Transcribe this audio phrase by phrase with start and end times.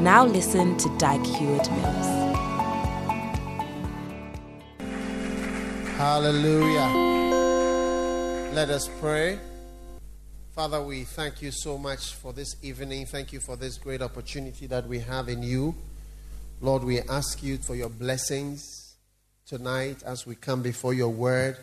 [0.00, 2.06] Now listen to Dag Heward Mills.
[5.98, 6.88] Hallelujah.
[8.54, 9.38] Let us pray.
[10.54, 13.04] Father, we thank you so much for this evening.
[13.04, 15.74] Thank you for this great opportunity that we have in you.
[16.62, 18.94] Lord, we ask you for your blessings
[19.46, 21.58] tonight as we come before your word.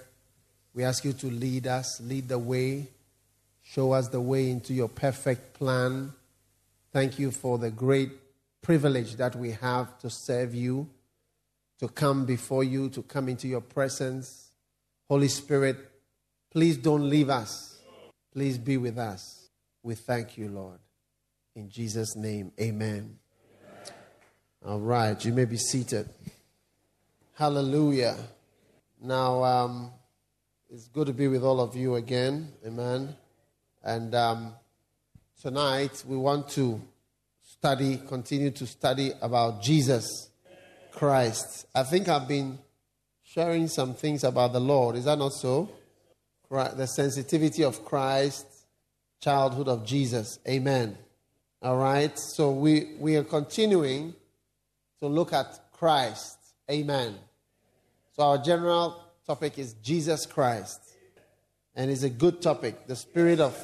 [0.75, 2.85] We ask you to lead us, lead the way,
[3.63, 6.13] show us the way into your perfect plan.
[6.93, 8.11] Thank you for the great
[8.67, 10.89] privilege that we have to serve you,
[11.79, 14.51] to come before you, to come into your presence.
[15.07, 15.77] Holy Spirit,
[16.51, 17.79] please don't leave us.
[18.33, 19.47] Please be with us.
[19.83, 20.79] We thank you, Lord.
[21.55, 23.17] In Jesus' name, amen.
[24.65, 26.09] All right, you may be seated.
[27.35, 28.17] Hallelujah.
[29.01, 29.91] Now, um,
[30.69, 32.51] it's good to be with all of you again.
[32.65, 33.15] Amen.
[33.81, 34.55] And um,
[35.41, 36.81] tonight we want to
[37.59, 40.29] study, continue to study about Jesus
[40.91, 41.65] Christ.
[41.73, 42.59] I think I've been
[43.23, 44.95] sharing some things about the Lord.
[44.95, 45.69] Is that not so?
[46.49, 48.45] the sensitivity of Christ,
[49.21, 50.39] childhood of Jesus.
[50.47, 50.97] Amen.
[51.61, 52.17] All right.
[52.17, 54.13] So we, we are continuing
[54.99, 56.37] to look at Christ.
[56.71, 57.15] Amen.
[58.15, 60.79] So our general topic is Jesus Christ.
[61.75, 62.87] And it's a good topic.
[62.87, 63.55] The spirit of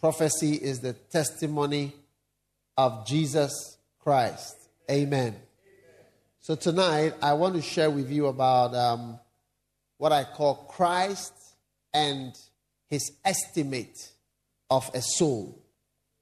[0.00, 1.94] prophecy is the testimony
[2.80, 4.56] of Jesus Christ.
[4.90, 5.36] Amen.
[6.38, 9.20] So tonight I want to share with you about um,
[9.98, 11.34] what I call Christ
[11.92, 12.32] and
[12.88, 13.98] his estimate
[14.70, 15.62] of a soul.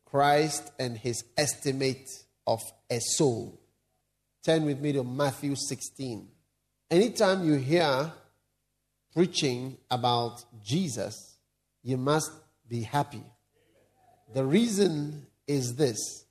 [0.05, 2.11] Christ and his estimate
[2.45, 2.61] of
[2.91, 3.61] a soul.
[4.45, 6.27] Turn with me to Matthew 16.
[6.91, 8.13] Anytime you hear
[9.15, 11.37] preaching about Jesus,
[11.85, 12.33] you must
[12.69, 13.23] be happy.
[14.35, 16.25] The reason is this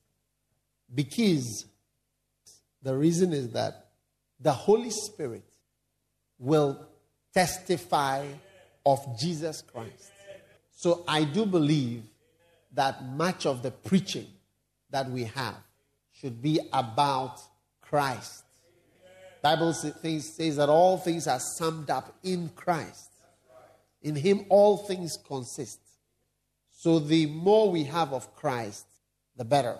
[0.94, 1.66] because
[2.82, 3.88] the reason is that
[4.40, 5.44] the Holy Spirit
[6.40, 6.88] will
[7.34, 8.26] testify
[8.86, 10.12] of Jesus Christ.
[10.72, 12.04] So I do believe
[12.74, 14.28] that much of the preaching
[14.92, 15.58] that we have
[16.14, 17.40] should be about
[17.82, 18.44] Christ.
[19.42, 23.10] Bible says that all things are summed up in Christ.
[24.02, 25.80] In him all things consist.
[26.72, 28.86] So the more we have of Christ,
[29.36, 29.78] the better.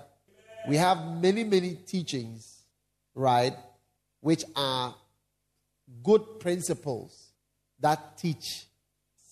[0.68, 2.64] We have many, many teachings,
[3.16, 3.56] right,
[4.20, 4.94] which are
[6.04, 7.32] good principles
[7.80, 8.66] that teach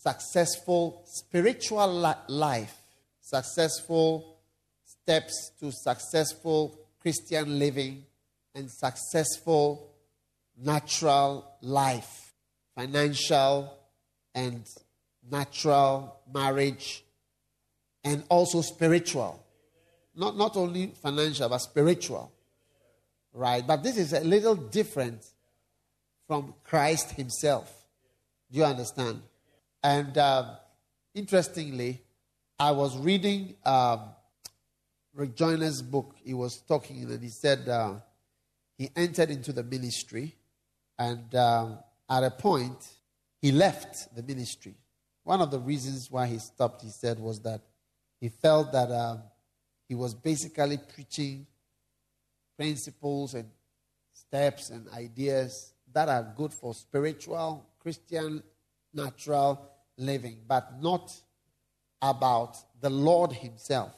[0.02, 2.78] successful spiritual life,
[3.20, 4.38] successful
[4.86, 8.06] steps to successful Christian living,
[8.54, 9.92] and successful
[10.58, 12.34] natural life,
[12.76, 13.78] financial
[14.34, 14.66] and
[15.30, 17.04] natural marriage,
[18.06, 19.45] and also spiritual.
[20.16, 22.32] Not, not only financial, but spiritual.
[23.34, 23.66] Right?
[23.66, 25.26] But this is a little different
[26.28, 27.72] from Christ Himself.
[28.52, 29.22] Do you understand?
[29.84, 30.58] And um,
[31.14, 32.02] interestingly,
[32.60, 34.02] I was reading um,
[35.14, 36.16] Rick Joyner's book.
[36.24, 37.96] He was talking and he said uh,
[38.78, 40.36] he entered into the ministry,
[40.98, 42.78] and um, at a point,
[43.42, 44.76] he left the ministry.
[45.24, 47.62] One of the reasons why he stopped, he said, was that
[48.20, 49.22] he felt that um,
[49.88, 51.46] he was basically preaching
[52.58, 53.50] principles and
[54.14, 58.42] steps and ideas that are good for spiritual, Christian,
[58.94, 61.14] natural living, but not
[62.02, 63.94] about the Lord Himself.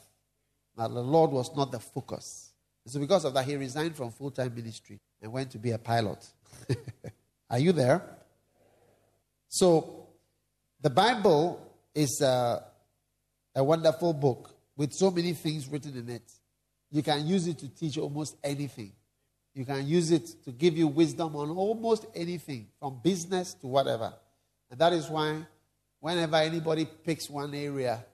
[0.77, 2.51] Now, the Lord was not the focus.
[2.85, 5.77] So, because of that, he resigned from full time ministry and went to be a
[5.77, 6.25] pilot.
[7.49, 8.01] Are you there?
[9.49, 10.07] So,
[10.81, 12.63] the Bible is a,
[13.55, 16.31] a wonderful book with so many things written in it.
[16.91, 18.93] You can use it to teach almost anything.
[19.53, 24.13] You can use it to give you wisdom on almost anything, from business to whatever.
[24.69, 25.45] And that is why
[25.99, 28.05] whenever anybody picks one area,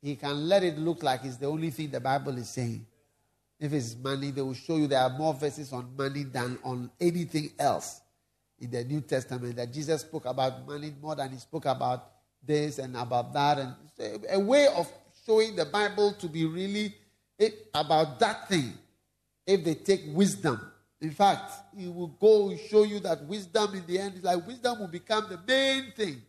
[0.00, 2.86] he can let it look like it's the only thing the Bible is saying.
[3.58, 6.90] If it's money, they will show you there are more verses on money than on
[7.00, 8.00] anything else
[8.60, 9.56] in the New Testament.
[9.56, 12.10] That Jesus spoke about money more than he spoke about
[12.42, 13.58] this and about that.
[13.58, 14.90] And a way of
[15.26, 16.94] showing the Bible to be really
[17.74, 18.72] about that thing.
[19.46, 20.60] if they take wisdom.
[21.00, 24.78] In fact, it will go show you that wisdom in the end is like wisdom
[24.80, 26.22] will become the main thing.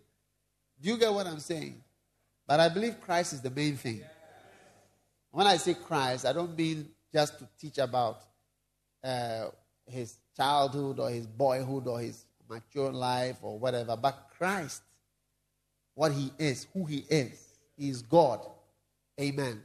[0.81, 1.81] Do you get what I'm saying?
[2.45, 4.01] But I believe Christ is the main thing.
[5.31, 8.21] When I say Christ, I don't mean just to teach about
[9.03, 9.45] uh,
[9.85, 14.81] his childhood or his boyhood or his mature life or whatever, but Christ,
[15.93, 17.41] what he is, who he is.
[17.77, 18.45] He is God.
[19.19, 19.61] Amen.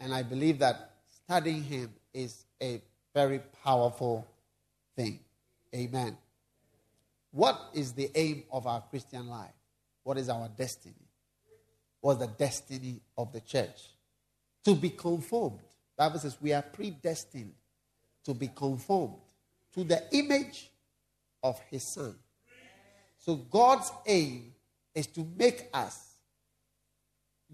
[0.00, 0.90] And I believe that
[1.24, 2.82] studying him is a
[3.14, 4.26] very powerful
[4.96, 5.20] thing.
[5.74, 6.16] Amen.
[7.30, 9.54] What is the aim of our Christian life?
[10.02, 10.94] What is our destiny?
[12.00, 13.90] What's the destiny of the church?
[14.64, 15.60] To be conformed.
[15.96, 17.52] The Bible says we are predestined
[18.24, 19.16] to be conformed
[19.74, 20.70] to the image
[21.42, 22.14] of his son.
[23.18, 24.52] So God's aim
[24.94, 26.13] is to make us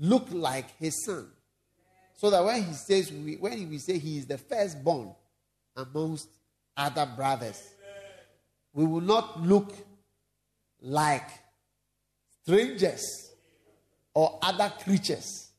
[0.00, 1.28] look like his son.
[2.16, 5.14] So that when he says we, when we say he is the firstborn
[5.76, 6.28] amongst
[6.76, 7.62] other brothers,
[8.72, 9.72] we will not look
[10.80, 11.28] like
[12.42, 13.30] strangers
[14.14, 15.50] or other creatures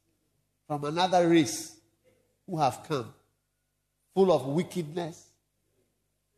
[0.67, 1.77] from another race
[2.47, 3.13] who have come
[4.13, 5.27] full of wickedness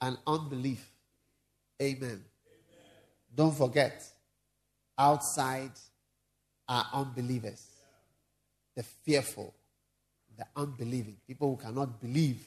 [0.02, 0.90] and unbelief.
[1.82, 2.02] Amen.
[2.02, 2.24] Amen.
[3.34, 4.04] Don't forget,
[4.98, 5.72] outside
[6.68, 7.66] are unbelievers,
[8.76, 9.54] the fearful,
[10.38, 12.44] the unbelieving, people who cannot believe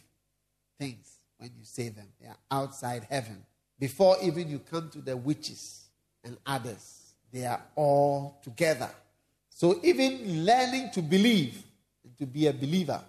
[0.78, 2.06] things when you say them.
[2.20, 3.44] They are outside heaven.
[3.78, 5.84] Before even you come to the witches
[6.24, 8.90] and others, they are all together.
[9.50, 11.62] So even learning to believe
[12.04, 13.00] and to be a believer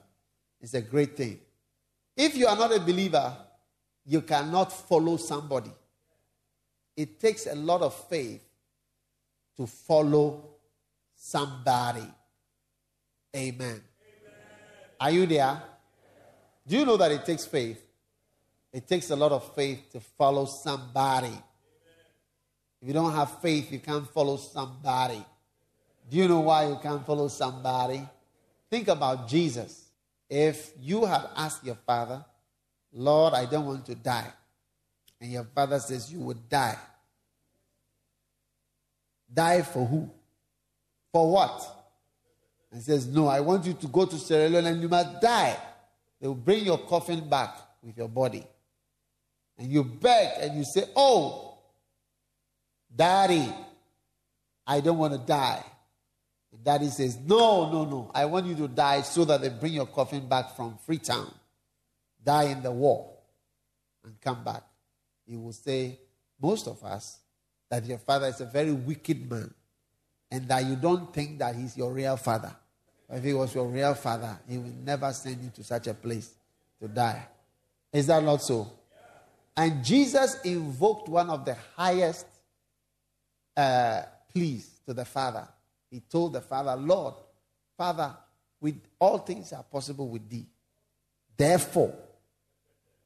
[0.61, 1.39] is a great thing.
[2.15, 3.35] If you are not a believer,
[4.05, 5.71] you cannot follow somebody.
[6.95, 8.41] It takes a lot of faith
[9.57, 10.43] to follow
[11.15, 12.07] somebody.
[13.37, 13.69] Amen.
[13.69, 13.83] Amen.
[14.99, 15.61] Are you there?
[16.67, 17.79] Do you know that it takes faith?
[18.73, 21.27] It takes a lot of faith to follow somebody.
[21.27, 21.41] Amen.
[22.81, 25.23] If you don't have faith, you can't follow somebody.
[26.09, 28.01] Do you know why you can't follow somebody?
[28.71, 29.85] Think about Jesus.
[30.29, 32.25] If you have asked your father,
[32.91, 34.31] Lord, I don't want to die,
[35.21, 36.77] and your father says you would die,
[39.31, 40.09] die for who?
[41.11, 41.76] For what?
[42.71, 45.57] And says, No, I want you to go to Sierra Leone and you must die.
[46.19, 48.45] They will bring your coffin back with your body.
[49.57, 51.57] And you beg and you say, Oh,
[52.93, 53.51] daddy,
[54.65, 55.63] I don't want to die.
[56.51, 58.11] And daddy says, No, no, no.
[58.13, 61.33] I want you to die so that they bring your coffin back from Freetown.
[62.23, 63.13] Die in the war
[64.03, 64.63] and come back.
[65.25, 65.99] He will say,
[66.41, 67.19] Most of us,
[67.69, 69.53] that your father is a very wicked man
[70.29, 72.55] and that you don't think that he's your real father.
[73.09, 76.33] If he was your real father, he would never send you to such a place
[76.81, 77.25] to die.
[77.93, 78.71] Is that not so?
[79.55, 82.27] And Jesus invoked one of the highest
[83.55, 85.47] uh, pleas to the Father.
[85.89, 87.15] He told the Father, Lord,
[87.75, 88.15] Father,
[88.61, 90.45] with all things are possible with thee.
[91.35, 91.93] Therefore,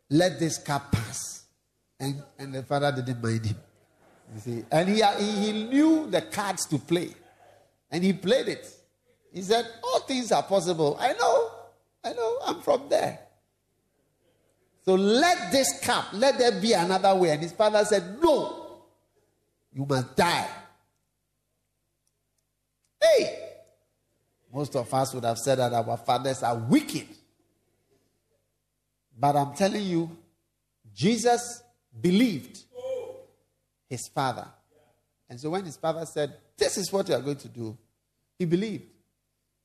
[0.10, 1.44] let this cup pass.
[2.00, 3.58] And, and the Father didn't mind him.
[4.34, 7.10] You see, and he, he, he knew the cards to play,
[7.90, 8.68] and he played it.
[9.34, 10.98] He said, All things are possible.
[11.00, 11.52] I know,
[12.04, 13.20] I know, I'm from there.
[14.84, 17.30] So let this cup, let there be another way.
[17.32, 18.82] And his father said, No,
[19.74, 20.48] you must die.
[23.02, 23.38] Hey!
[24.54, 27.08] Most of us would have said that our fathers are wicked.
[29.18, 30.10] But I'm telling you,
[30.94, 31.64] Jesus
[32.02, 32.64] believed
[33.92, 34.48] his father.
[35.30, 37.78] And so when his father said, This is what you are going to do,
[38.40, 38.86] he believed.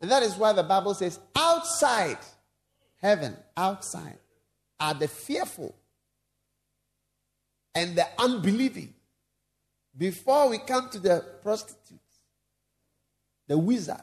[0.00, 2.18] And that is why the Bible says, outside
[3.00, 4.18] heaven, outside,
[4.80, 5.74] are the fearful
[7.74, 8.92] and the unbelieving.
[9.96, 12.18] Before we come to the prostitutes,
[13.46, 14.00] the wizards,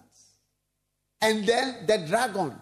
[1.22, 2.56] and then the dragon,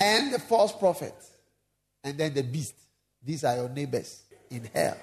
[0.00, 1.14] and the false prophet,
[2.02, 2.74] and then the beast.
[3.22, 4.96] These are your neighbors in hell.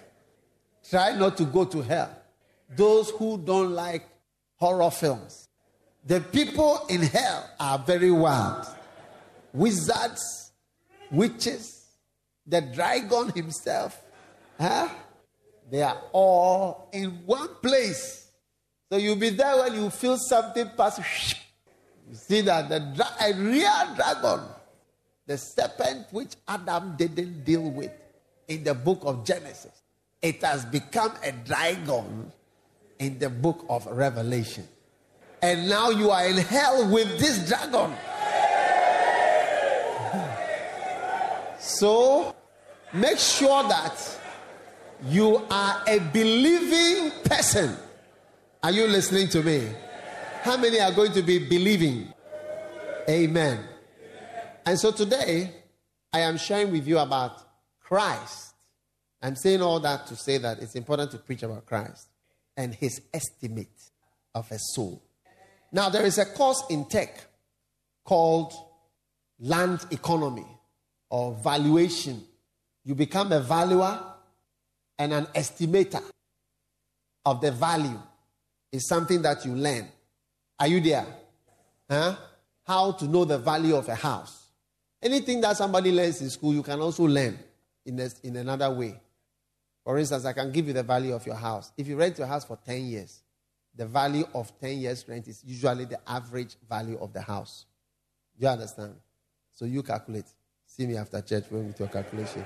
[0.90, 2.10] Try not to go to hell.
[2.76, 4.08] Those who don't like
[4.56, 5.50] horror films.
[6.06, 8.66] The people in hell are very wild.
[9.54, 10.52] Wizards,
[11.12, 11.86] witches,
[12.46, 14.02] the dragon himself.
[14.60, 14.88] Huh?
[15.70, 18.30] They are all in one place.
[18.90, 21.36] So you'll be there when you feel something pass.
[22.10, 24.46] You see that the dra- a real dragon,
[25.26, 27.92] the serpent which Adam didn't deal with
[28.48, 29.82] in the book of Genesis
[30.22, 32.32] it has become a dragon
[33.00, 34.68] in the book of Revelation.
[35.42, 37.96] And now you are in hell with this dragon.
[41.60, 42.36] So
[42.94, 44.20] make sure that
[45.06, 47.76] you are a believing person.
[48.64, 49.68] Are you listening to me?
[50.42, 52.14] How many are going to be believing?
[53.08, 53.60] Amen.
[54.66, 55.52] And so today,
[56.12, 57.44] I am sharing with you about
[57.82, 58.47] Christ.
[59.28, 62.08] I'm saying all that to say that it's important to preach about Christ
[62.56, 63.92] and his estimate
[64.34, 65.04] of a soul.
[65.70, 67.26] Now, there is a course in tech
[68.06, 68.54] called
[69.38, 70.48] land economy
[71.10, 72.24] or valuation.
[72.86, 74.02] You become a valuer
[74.98, 76.04] and an estimator
[77.26, 78.00] of the value
[78.72, 79.90] is something that you learn.
[80.58, 81.06] Are you there?
[81.90, 82.16] Huh?
[82.66, 84.48] How to know the value of a house.
[85.04, 87.38] Anything that somebody learns in school, you can also learn
[87.86, 89.02] in, in another way.
[89.88, 91.72] For instance, I can give you the value of your house.
[91.78, 93.24] If you rent your house for 10 years,
[93.74, 97.66] the value of 10 years rent is usually the average value of the house.
[98.38, 98.96] You understand?
[99.50, 100.26] So you calculate.
[100.66, 102.44] See me after church with your calculation.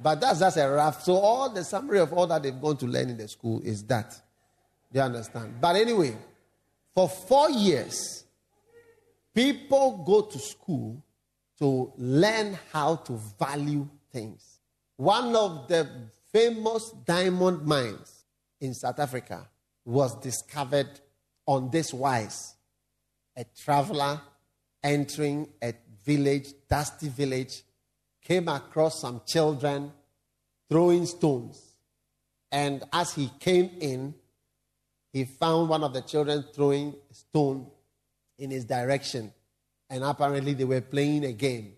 [0.00, 1.02] But that's just a rough.
[1.02, 3.82] So all the summary of all that they've gone to learn in the school is
[3.86, 4.14] that.
[4.92, 5.56] You understand?
[5.60, 6.16] But anyway,
[6.94, 8.22] for four years,
[9.34, 11.02] people go to school
[11.58, 14.60] to learn how to value things.
[14.96, 15.88] One of the
[16.32, 18.24] famous diamond mines
[18.60, 19.48] in South Africa
[19.84, 20.88] was discovered
[21.46, 22.54] on this wise.
[23.36, 24.20] A traveler
[24.82, 25.74] entering a
[26.04, 27.62] village, dusty village,
[28.22, 29.92] came across some children
[30.68, 31.60] throwing stones.
[32.50, 34.14] And as he came in,
[35.12, 37.66] he found one of the children throwing a stone
[38.38, 39.32] in his direction.
[39.90, 41.74] And apparently they were playing a game.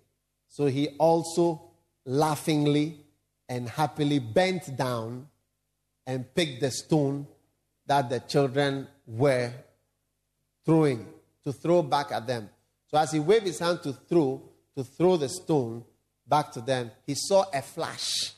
[0.48, 1.70] So he also
[2.04, 3.03] laughingly
[3.48, 5.28] and happily bent down
[6.06, 7.26] and picked the stone
[7.86, 9.52] that the children were
[10.64, 11.06] throwing
[11.44, 12.48] to throw back at them.
[12.90, 14.42] So as he waved his hand to throw,
[14.76, 15.84] to throw the stone
[16.26, 18.32] back to them, he saw a flash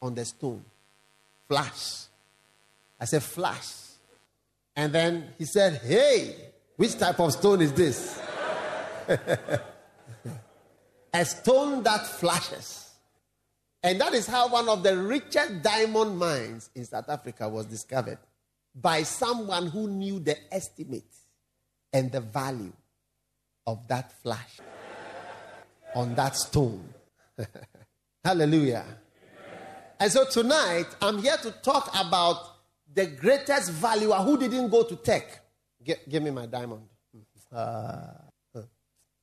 [0.00, 0.64] on the stone.
[1.48, 2.04] Flash.
[3.00, 3.72] I said, flash.
[4.74, 6.36] And then he said, Hey,
[6.76, 8.20] which type of stone is this?
[11.14, 12.85] a stone that flashes.
[13.86, 18.18] And that is how one of the richest diamond mines in South Africa was discovered
[18.74, 21.14] by someone who knew the estimate
[21.92, 22.72] and the value
[23.64, 24.58] of that flash
[25.94, 26.82] on that stone.
[28.24, 28.86] Hallelujah.
[30.00, 32.38] And so tonight, I'm here to talk about
[32.92, 35.44] the greatest valuer who didn't go to tech.
[35.84, 36.82] give me my diamond.
[37.54, 38.14] Uh,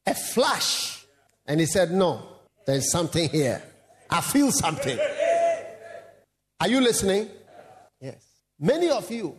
[0.06, 1.06] a flash.
[1.46, 2.26] And he said, No,
[2.66, 3.62] there's something here.
[4.10, 4.98] I feel something.
[6.60, 7.30] Are you listening?
[8.00, 8.26] Yes.
[8.60, 9.36] Many of you,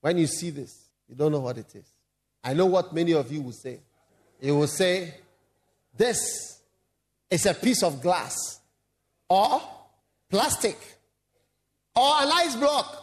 [0.00, 1.86] when you see this, you don't know what it is.
[2.44, 3.80] I know what many of you will say.
[4.40, 5.14] You will say,
[5.96, 6.60] This
[7.30, 8.60] is a piece of glass,
[9.28, 9.62] or
[10.28, 10.76] plastic,
[11.94, 12.98] or an ice block.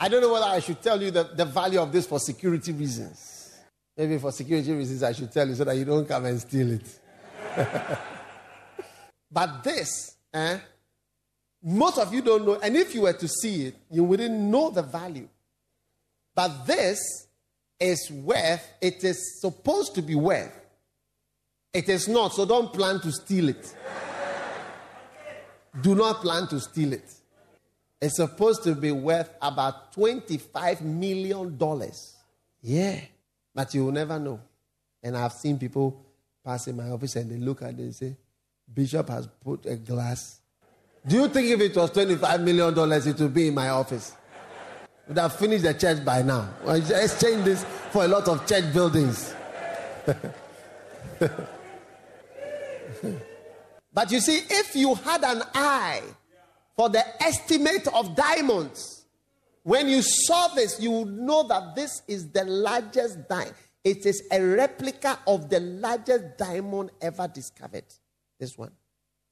[0.00, 2.72] I don't know whether I should tell you the, the value of this for security
[2.72, 3.31] reasons.
[3.96, 6.72] Maybe for security reasons, I should tell you so that you don't come and steal
[6.72, 6.98] it.
[9.30, 10.58] but this, eh,
[11.62, 12.58] most of you don't know.
[12.62, 15.28] And if you were to see it, you wouldn't know the value.
[16.34, 17.26] But this
[17.78, 20.58] is worth, it is supposed to be worth.
[21.72, 23.74] It is not, so don't plan to steal it.
[25.80, 27.10] Do not plan to steal it.
[28.00, 31.58] It's supposed to be worth about $25 million.
[32.60, 33.00] Yeah.
[33.54, 34.40] But you will never know.
[35.02, 36.04] And I've seen people
[36.44, 38.16] pass in my office and they look at it and say,
[38.72, 40.40] Bishop has put a glass.
[41.06, 44.14] Do you think if it was $25 million, it would be in my office?
[45.08, 46.48] Would have finished the church by now.
[46.64, 49.34] Well, exchange this for a lot of church buildings.
[53.92, 56.02] but you see, if you had an eye
[56.76, 59.01] for the estimate of diamonds.
[59.62, 63.54] When you saw this, you would know that this is the largest diamond.
[63.84, 67.84] It is a replica of the largest diamond ever discovered.
[68.38, 68.72] This one.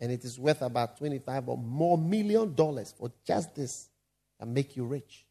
[0.00, 3.90] And it is worth about 25 or more million dollars for just this
[4.38, 5.26] and make you rich.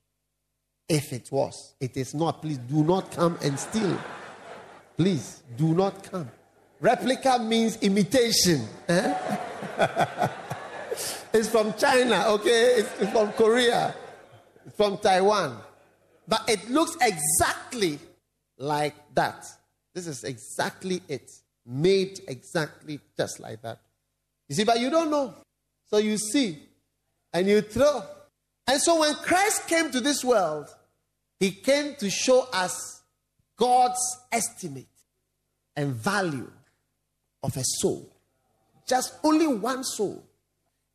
[0.87, 1.75] If it was.
[1.79, 2.41] It is not.
[2.41, 3.97] Please do not come and steal.
[4.97, 6.29] Please do not come.
[6.79, 8.67] Replica means imitation.
[8.87, 10.27] Eh?
[11.31, 12.75] It's from China, okay?
[12.77, 13.93] It's, it's from Korea,
[14.75, 15.57] from Taiwan.
[16.27, 17.99] But it looks exactly
[18.57, 19.45] like that.
[19.93, 21.31] This is exactly it.
[21.65, 23.79] Made exactly just like that.
[24.47, 25.35] You see, but you don't know.
[25.87, 26.59] So you see
[27.33, 28.03] and you throw.
[28.67, 30.67] And so when Christ came to this world,
[31.39, 33.01] he came to show us
[33.57, 33.99] God's
[34.31, 34.87] estimate
[35.75, 36.51] and value
[37.41, 38.13] of a soul.
[38.87, 40.28] Just only one soul.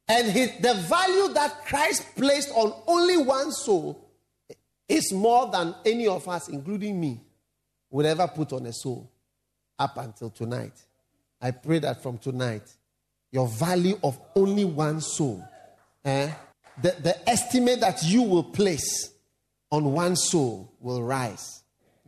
[0.09, 4.01] And his, the value that Christ placed on only one soul
[4.89, 7.21] is more than any of us, including me,
[7.91, 9.11] would ever put on a soul
[9.79, 10.73] up until tonight.
[11.41, 12.63] I pray that from tonight,
[13.33, 15.43] your value of only one soul,
[16.05, 16.31] eh,
[16.81, 19.11] the, the estimate that you will place
[19.71, 21.63] on one soul will rise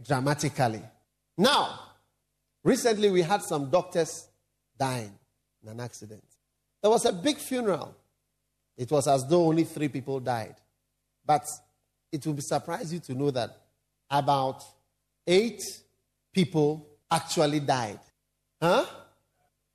[0.07, 0.83] dramatically.
[1.39, 1.81] Now,
[2.63, 4.29] recently we had some doctors
[4.79, 5.13] dying
[5.63, 6.25] in an accident.
[6.87, 7.97] There was a big funeral.
[8.77, 10.55] It was as though only three people died.
[11.27, 11.45] But
[12.13, 13.61] it will surprise you to know that
[14.09, 14.63] about
[15.27, 15.61] eight
[16.33, 17.99] people actually died.
[18.63, 18.87] Huh?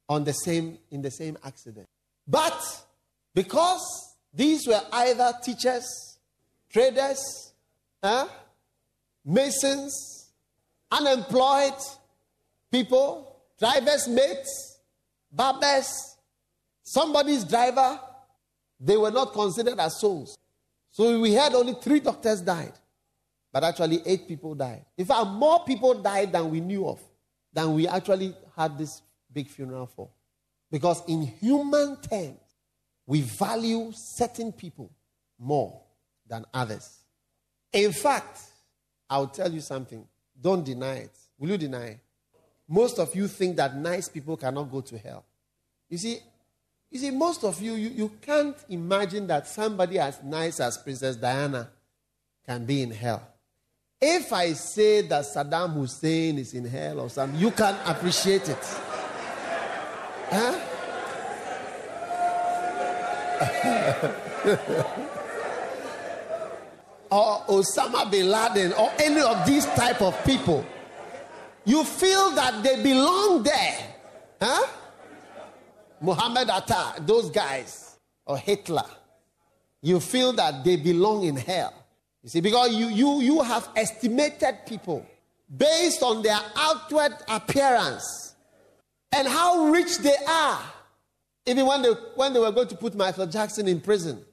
[0.07, 1.89] On the same in the same accident.
[2.25, 2.57] But
[3.35, 6.17] because these were either teachers,
[6.69, 7.51] traders,
[8.01, 8.25] huh?
[9.25, 10.31] masons,
[10.89, 11.73] unemployed
[12.71, 14.77] people, drivers' mates,
[15.29, 16.10] barbers,
[16.91, 18.00] somebody's driver,
[18.77, 20.38] they were not considered as souls.
[20.91, 22.74] So we had only three doctors died,
[23.53, 24.86] but actually eight people died.
[24.98, 27.00] In fact, more people died than we knew of,
[27.53, 30.10] than we actually had this big funeral for.
[30.69, 32.39] Because in human terms,
[33.05, 34.91] we value certain people
[35.39, 35.81] more
[36.27, 36.98] than others.
[37.71, 38.39] In fact,
[39.10, 40.05] I'll tell you something.
[40.39, 41.17] Don't deny it.
[41.38, 41.86] Will you deny?
[41.86, 42.00] It?
[42.67, 45.25] Most of you think that nice people cannot go to hell.
[45.89, 46.19] You see,
[46.91, 51.15] you see, most of you, you, you can't imagine that somebody as nice as Princess
[51.15, 51.69] Diana
[52.45, 53.25] can be in hell.
[54.01, 58.57] If I say that Saddam Hussein is in hell or something, you can appreciate it.
[60.29, 60.60] Huh?
[67.12, 70.65] or Osama bin Laden or any of these type of people.
[71.63, 73.95] You feel that they belong there.
[74.42, 74.68] Huh?
[76.01, 78.85] Muhammad Atta, those guys, or Hitler,
[79.81, 81.74] you feel that they belong in hell.
[82.24, 85.05] You see, because you, you, you have estimated people
[85.55, 88.35] based on their outward appearance
[89.11, 90.61] and how rich they are.
[91.46, 94.24] Even when they, when they were going to put Michael Jackson in prison,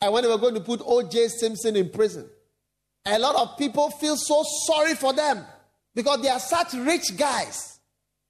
[0.00, 1.28] and when they were going to put O.J.
[1.28, 2.28] Simpson in prison,
[3.06, 5.44] a lot of people feel so sorry for them
[5.94, 7.80] because they are such rich guys.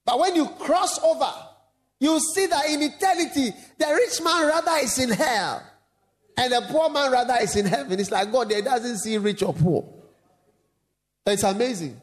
[0.05, 1.33] But when you cross over
[2.01, 5.63] you see that in eternity, the rich man rather is in hell,
[6.37, 8.01] and the poor man rather is in heaven.
[8.01, 9.87] It's like God there doesn't see rich or poor.
[11.27, 12.01] It's amazing.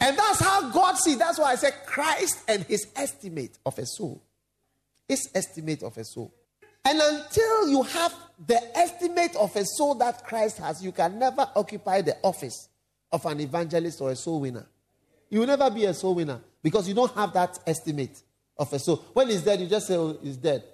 [0.00, 1.18] And that's how God sees.
[1.18, 4.22] That's why I said Christ and his estimate of a soul.
[5.06, 6.32] His estimate of a soul.
[6.84, 8.14] And until you have
[8.46, 12.68] the estimate of a soul that Christ has, you can never occupy the office
[13.12, 14.66] of an evangelist or a soul winner.
[15.28, 18.22] You will never be a soul winner because you don't have that estimate
[18.58, 19.04] of a soul.
[19.12, 20.64] When he's dead, you just say, oh, he's dead.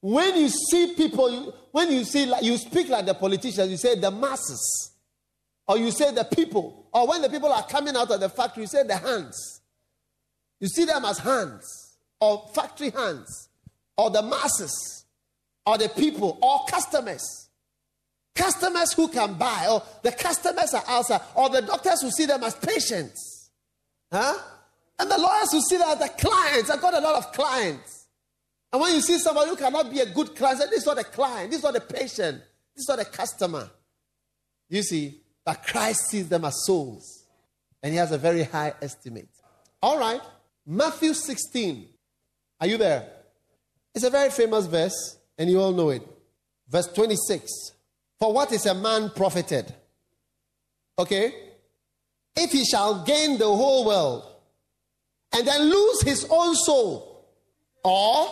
[0.00, 3.98] When you see people, when you see, like, you speak like the politicians, you say
[3.98, 4.92] the masses,
[5.66, 8.64] or you say the people, or when the people are coming out of the factory,
[8.64, 9.60] you say the hands.
[10.60, 13.48] You see them as hands, or factory hands,
[13.96, 15.04] or the masses,
[15.66, 17.48] or the people, or customers.
[18.34, 22.42] Customers who can buy, or the customers are outside, or the doctors who see them
[22.42, 23.50] as patients.
[24.10, 24.34] Huh?
[24.98, 28.06] And the lawyers will see that the clients, I've got a lot of clients.
[28.72, 30.98] And when you see somebody who cannot be a good client, say, this is not
[30.98, 32.38] a client, this is not a patient,
[32.74, 33.68] this is not a customer.
[34.68, 37.26] You see, that Christ sees them as souls.
[37.82, 39.28] And he has a very high estimate.
[39.82, 40.20] All right.
[40.64, 41.88] Matthew 16.
[42.60, 43.08] Are you there?
[43.94, 46.06] It's a very famous verse, and you all know it.
[46.68, 47.72] Verse 26.
[48.18, 49.74] For what is a man profited?
[50.98, 51.34] Okay?
[52.36, 54.31] If he shall gain the whole world
[55.34, 57.26] and then lose his own soul.
[57.84, 58.28] Or,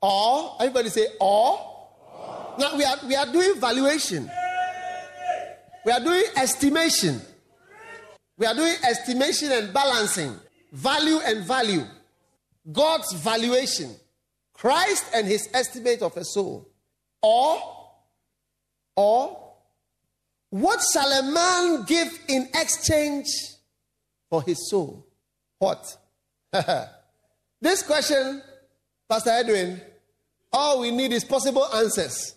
[0.00, 1.58] or, everybody say, or.
[1.58, 2.54] or.
[2.58, 4.30] Now we are, we are doing valuation.
[5.84, 7.20] We are doing estimation.
[8.36, 10.34] We are doing estimation and balancing.
[10.72, 11.84] Value and value.
[12.72, 13.94] God's valuation.
[14.54, 16.68] Christ and his estimate of a soul.
[17.20, 17.58] Or,
[18.96, 19.44] or,
[20.50, 23.26] what shall a man give in exchange
[24.30, 25.06] for his soul?
[25.58, 25.96] What?
[27.60, 28.42] this question,
[29.08, 29.80] Pastor Edwin,
[30.52, 32.36] all we need is possible answers.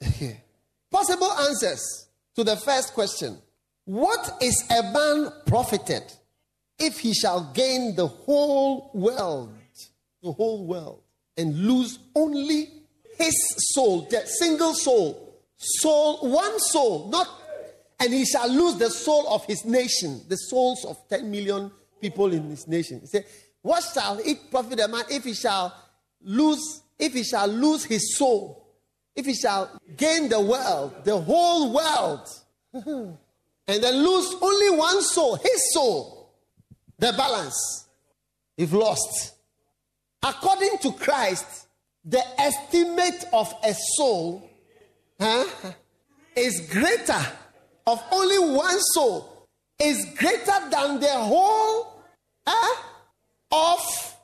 [0.90, 3.38] possible answers to the first question
[3.84, 6.04] What is a man profited
[6.78, 9.54] if he shall gain the whole world,
[10.22, 11.02] the whole world,
[11.36, 12.68] and lose only
[13.18, 13.34] his
[13.74, 17.28] soul, the single soul, soul, one soul, not,
[18.00, 21.70] and he shall lose the soul of his nation, the souls of 10 million
[22.04, 23.00] people in this nation.
[23.00, 23.24] He said,
[23.62, 25.74] What shall it profit a man if he shall
[26.22, 28.60] lose if he shall lose his soul?
[29.16, 32.28] If he shall gain the world, the whole world,
[32.74, 36.30] and then lose only one soul, his soul,
[36.98, 37.86] the balance,
[38.58, 39.34] if lost.
[40.22, 41.68] According to Christ,
[42.04, 44.50] the estimate of a soul
[45.18, 45.44] huh,
[46.36, 47.24] is greater,
[47.86, 49.46] of only one soul,
[49.80, 51.93] is greater than the whole
[52.46, 52.82] huh,
[53.50, 54.16] of,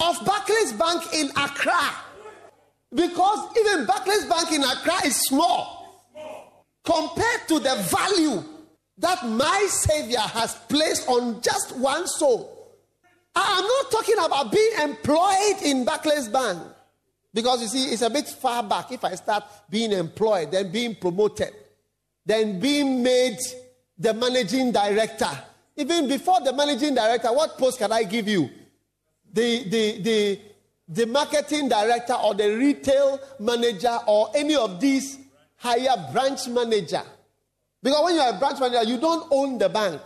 [0.00, 1.94] of Barclays Bank in Accra.
[2.94, 5.84] Because even Barclays Bank in Accra is small
[6.84, 8.42] compared to the value
[8.98, 12.50] that my Savior has placed on just one soul.
[13.34, 16.62] I'm not talking about being employed in Barclays Bank.
[17.32, 18.92] Because you see, it's a bit far back.
[18.92, 21.52] If I start being employed, then being promoted,
[22.24, 23.38] then being made
[23.98, 25.30] the managing director.
[25.76, 28.48] Even before the managing director, what post can I give you?
[29.32, 30.40] The, the, the,
[30.88, 35.18] the marketing director or the retail manager or any of these
[35.56, 37.02] higher branch manager.
[37.82, 40.00] Because when you're a branch manager, you don't own the bank,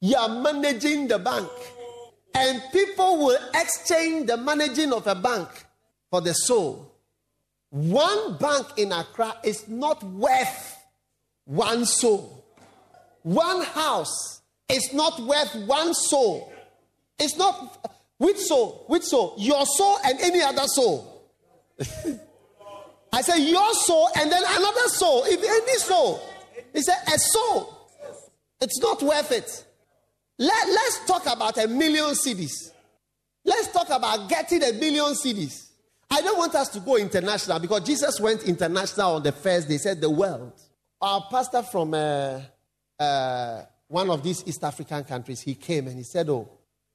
[0.00, 1.50] you are managing the bank.
[2.34, 5.48] And people will exchange the managing of a bank
[6.10, 6.94] for the soul.
[7.70, 10.78] One bank in Accra is not worth
[11.44, 12.44] one soul.
[13.22, 14.39] One house
[14.70, 16.52] is not worth one soul.
[17.18, 17.86] It's not
[18.18, 18.84] which soul?
[18.88, 19.34] Which soul?
[19.38, 21.30] Your soul and any other soul.
[23.12, 25.24] I say your soul and then another soul.
[25.26, 26.22] If any soul.
[26.72, 27.76] He said a soul.
[28.60, 29.64] It's not worth it.
[30.38, 32.70] Let, let's talk about a million cedis.
[33.44, 35.70] Let's talk about getting a million cedis.
[36.10, 39.78] I don't want us to go international because Jesus went international on the first day,
[39.78, 40.52] said the world.
[41.00, 42.40] Our pastor from uh,
[42.98, 46.48] uh, one of these East African countries, he came and he said, Oh,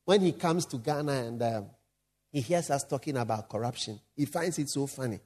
[0.05, 1.65] when he comes to Ghana and um,
[2.31, 5.19] he hears us talking about corruption, he finds it so funny.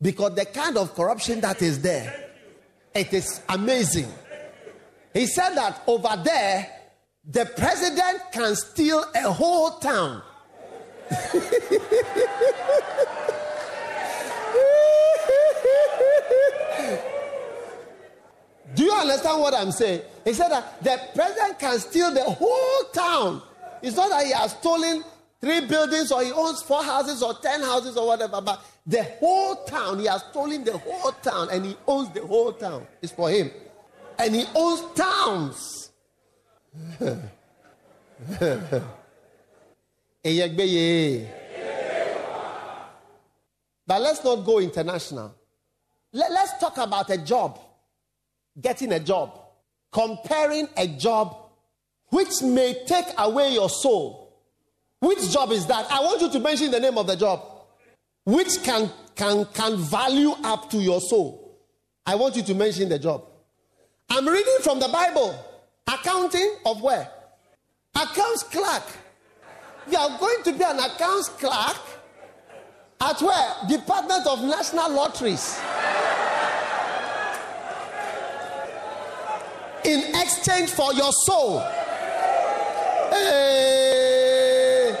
[0.00, 2.30] Because the kind of corruption that is there,
[2.94, 4.12] it is amazing.
[5.14, 6.70] He said that over there,
[7.26, 10.20] the president can steal a whole town.
[18.74, 20.02] Do you understand what I'm saying?
[20.24, 23.42] He said that the president can steal the whole town.
[23.82, 25.04] It's not that he has stolen
[25.40, 29.56] three buildings or he owns four houses or ten houses or whatever, but the whole
[29.64, 32.86] town, he has stolen the whole town and he owns the whole town.
[33.02, 33.50] It's for him.
[34.18, 35.90] And he owns towns.
[43.86, 45.34] but let's not go international.
[46.12, 47.58] Let, let's talk about a job,
[48.60, 49.43] getting a job,
[49.94, 51.36] comparing a job
[52.08, 54.34] which may take away your soul.
[54.98, 55.86] Which job is that?
[55.90, 57.40] I want you to mention the name of the job,
[58.24, 61.60] which can, can, can value up to your soul.
[62.04, 63.24] I want you to mention the job.
[64.10, 65.38] I'm reading from the Bible.
[65.86, 67.08] Accounting of where?
[67.94, 68.82] Accounts clerk.
[69.90, 71.76] You are going to be an accounts clerk
[73.00, 73.54] at where?
[73.68, 75.60] Department of National Lotteries.
[79.84, 81.60] In exchange for your soul.
[83.10, 84.96] Hey,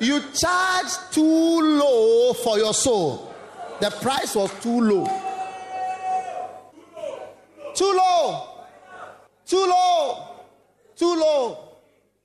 [0.00, 3.34] you charge too low for your soul.
[3.80, 5.06] The price was too low.
[7.74, 8.46] Too low.
[9.46, 10.28] Too low.
[10.96, 11.58] Too low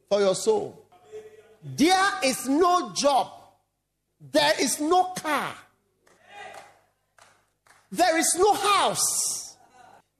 [0.10, 0.86] for your soul.
[1.64, 3.32] There is no job.
[4.32, 5.56] There is no car.
[7.92, 9.45] There is no house.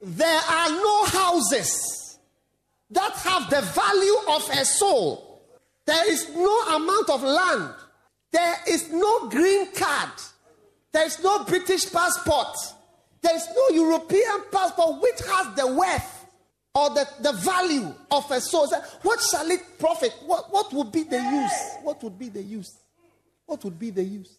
[0.06, 2.20] There are no houses
[2.92, 5.42] that have the value of a soul.
[5.84, 7.74] There is no amount of land.
[8.32, 10.12] There is no green card.
[10.92, 12.56] There is no British passport.
[13.24, 16.26] There is no European passport which has the worth
[16.76, 18.68] or the, the value of a soul.
[19.02, 20.14] What shall it profit?
[20.28, 21.82] What, what would be the use?
[21.82, 22.78] What would be the use?
[23.48, 24.38] What would be the use?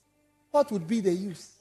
[0.52, 1.55] What would be the use?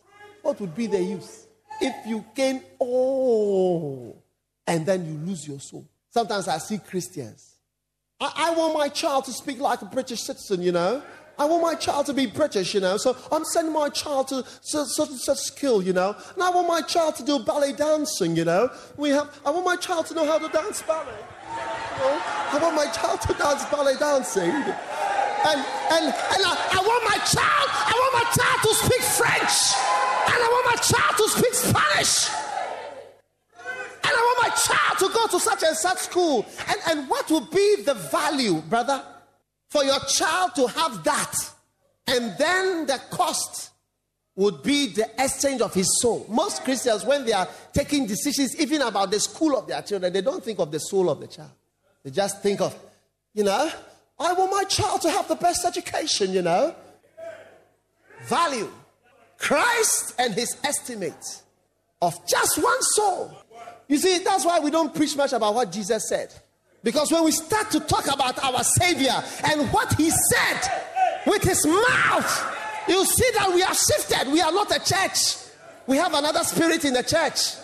[0.43, 1.47] What would be the use?
[1.81, 4.23] If you gain all
[4.67, 5.87] and then you lose your soul.
[6.09, 7.55] Sometimes I see Christians.
[8.19, 11.03] I, I want my child to speak like a British citizen, you know.
[11.37, 12.95] I want my child to be British, you know.
[12.95, 16.15] So I'm sending my child to such, and such skill, you know.
[16.33, 18.69] And I want my child to do ballet dancing, you know.
[18.95, 19.37] We have.
[19.45, 21.11] I want my child to know how to dance ballet.
[21.11, 22.21] You know?
[22.51, 24.49] I want my child to dance ballet dancing.
[24.49, 25.59] And
[25.91, 27.67] and and I, I want my child.
[27.67, 30.04] I want my child to speak French.
[30.25, 32.29] And I want my child to speak Spanish.
[34.03, 36.45] And I want my child to go to such and such school.
[36.67, 39.03] And and what would be the value, brother?
[39.75, 41.33] for your child to have that,
[42.07, 43.71] and then the cost
[44.37, 46.25] would be the exchange of his soul.
[46.29, 50.21] Most Christians, when they are taking decisions, even about the school of their children, they
[50.21, 51.51] don't think of the soul of the child.
[52.03, 52.73] They just think of,
[53.33, 53.69] you know,
[54.17, 56.73] I want my child to have the best education, you know.
[58.27, 58.71] Value.
[59.37, 61.41] Christ and his estimate
[62.01, 63.35] of just one soul.
[63.87, 66.33] You see, that's why we don't preach much about what Jesus said.
[66.83, 69.13] Because when we start to talk about our Savior
[69.45, 70.61] and what He said
[71.25, 72.55] with His mouth,
[72.87, 74.31] you see that we are shifted.
[74.31, 75.37] We are not a church,
[75.87, 77.55] we have another spirit in the church.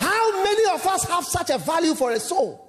[0.00, 2.60] How many of us have such a value for a soul?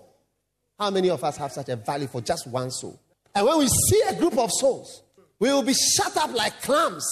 [0.77, 2.99] How many of us have such a value for just one soul?
[3.33, 5.03] And when we see a group of souls,
[5.39, 7.05] we will be shut up like clams.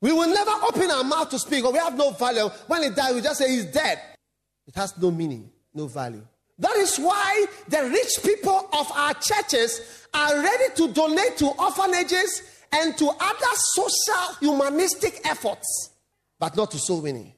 [0.00, 2.48] We will never open our mouth to speak, or we have no value.
[2.66, 4.00] When he dies, we just say he's dead.
[4.66, 6.26] It has no meaning, no value.
[6.58, 12.42] That is why the rich people of our churches are ready to donate to orphanages
[12.72, 15.90] and to other social humanistic efforts,
[16.38, 17.33] but not to soul winning.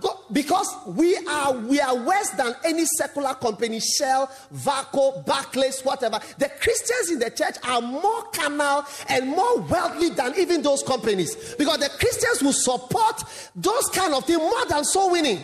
[0.00, 6.20] Go, because we are we are worse than any secular company, Shell, Vaco, Barclays, whatever.
[6.38, 11.54] The Christians in the church are more carnal and more wealthy than even those companies.
[11.56, 13.22] Because the Christians will support
[13.54, 15.38] those kind of things more than soul winning.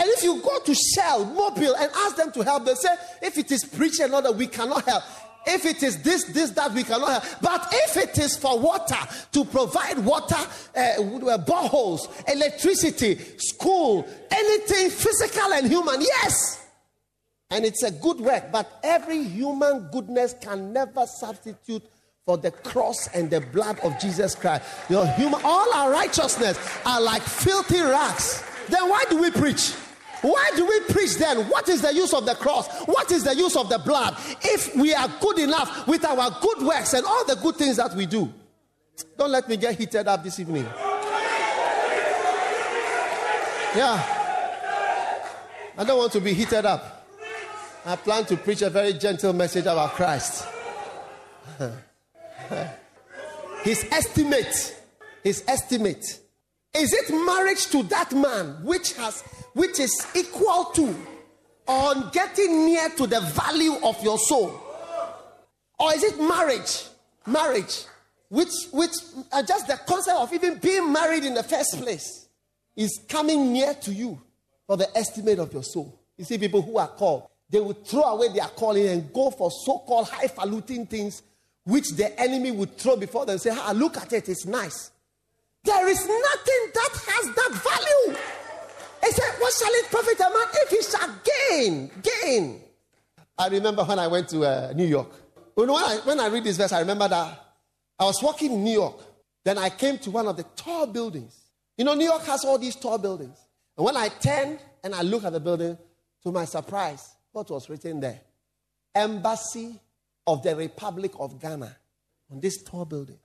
[0.00, 3.36] And if you go to Shell, Mobil, and ask them to help, they say, if
[3.36, 5.02] it is preaching all that, we cannot help.
[5.50, 7.40] If it is this, this, that, we cannot help.
[7.40, 8.98] But if it is for water,
[9.32, 16.66] to provide water, uh, uh, boreholes, electricity, school, anything physical and human, yes.
[17.50, 18.52] And it's a good work.
[18.52, 21.82] But every human goodness can never substitute
[22.26, 24.62] for the cross and the blood of Jesus Christ.
[24.90, 28.44] Your human, all our righteousness are like filthy rags.
[28.68, 29.72] Then why do we preach?
[30.22, 31.48] Why do we preach then?
[31.48, 32.68] What is the use of the cross?
[32.86, 34.16] What is the use of the blood?
[34.42, 37.94] If we are good enough with our good works and all the good things that
[37.94, 38.32] we do.
[39.16, 40.66] Don't let me get heated up this evening.
[43.76, 44.02] Yeah.
[45.76, 47.06] I don't want to be heated up.
[47.86, 50.44] I plan to preach a very gentle message about Christ.
[53.62, 54.76] his estimate,
[55.22, 56.20] his estimate.
[56.74, 59.22] Is it marriage to that man which has
[59.54, 60.94] which is equal to
[61.66, 64.60] on getting near to the value of your soul?
[65.78, 66.84] Or is it marriage?
[67.26, 67.84] Marriage,
[68.30, 68.92] which, which
[69.32, 72.28] uh, just the concept of even being married in the first place
[72.74, 74.20] is coming near to you
[74.66, 75.98] for the estimate of your soul.
[76.16, 79.50] You see, people who are called, they will throw away their calling and go for
[79.50, 81.22] so called highfalutin things
[81.64, 84.90] which the enemy would throw before them say, ah, look at it, it's nice.
[85.68, 88.18] There is nothing that has that value.
[89.04, 91.90] He said, What shall it profit a man if he shall gain?
[92.02, 92.62] Gain.
[93.36, 95.12] I remember when I went to uh, New York.
[95.54, 97.54] When I, when I read this verse, I remember that
[97.98, 98.98] I was walking in New York.
[99.44, 101.38] Then I came to one of the tall buildings.
[101.76, 103.36] You know, New York has all these tall buildings.
[103.76, 105.76] And when I turned and I looked at the building,
[106.22, 108.20] to my surprise, what was written there?
[108.94, 109.78] Embassy
[110.26, 111.76] of the Republic of Ghana
[112.30, 113.18] on this tall building.